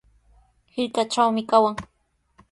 Hirkatrawmi 0.75 1.43
kawan. 1.49 1.75